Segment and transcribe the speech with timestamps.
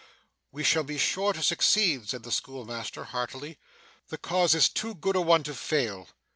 [0.51, 3.59] 'We shall be sure to succeed,' said the schoolmaster, heartily.
[4.07, 6.07] 'The cause is too good a one to fail.